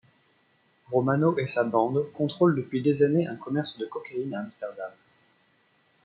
Romano 0.91 1.37
et 1.37 1.45
sa 1.45 1.63
bande 1.63 2.09
contrôle 2.15 2.55
depuis 2.55 2.81
des 2.81 3.03
années 3.03 3.27
un 3.27 3.35
commerce 3.35 3.77
de 3.77 3.85
cocaïne 3.85 4.33
à 4.33 4.39
Amsterdam. 4.39 4.89